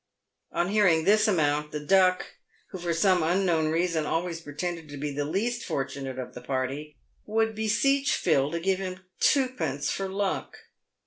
On 0.51 0.69
hearing 0.69 1.03
this 1.03 1.27
amount, 1.27 1.71
the 1.71 1.79
Duck, 1.79 2.25
who 2.71 2.79
for 2.79 2.91
some 2.91 3.21
unknown 3.21 3.67
reason 3.69 4.07
always 4.07 4.41
pretended 4.41 4.89
to 4.89 4.97
be 4.97 5.13
the 5.13 5.25
least 5.25 5.63
fortunate 5.63 6.17
of 6.17 6.33
the 6.33 6.41
party, 6.41 6.95
would 7.27 7.53
beseech 7.53 8.15
Phil 8.15 8.49
to 8.49 8.59
give 8.59 8.79
him 8.79 9.01
twopence 9.19 9.91
for 9.91 10.09
luck. 10.09 10.57